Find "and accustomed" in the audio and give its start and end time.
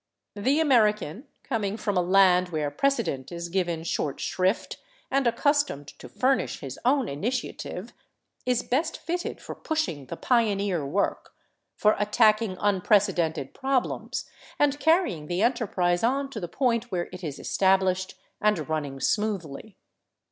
5.11-5.89